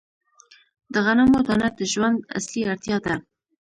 [0.93, 3.15] د غنمو دانه د ژوند اصلي اړتیا ده.